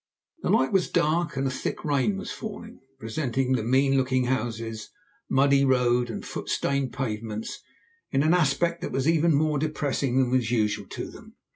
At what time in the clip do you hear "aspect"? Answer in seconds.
8.33-8.81